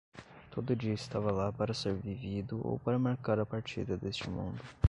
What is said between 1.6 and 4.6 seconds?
ser vivido ou para marcar a partida deste mundo.